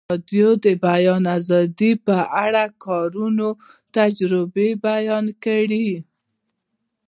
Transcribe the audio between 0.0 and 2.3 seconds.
ازادي راډیو د د بیان آزادي په